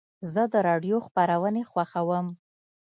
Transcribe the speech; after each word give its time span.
زه 0.33 0.43
د 0.53 0.55
راډیو 0.67 0.97
خپرونې 1.07 1.63
خوښوم. 1.71 2.27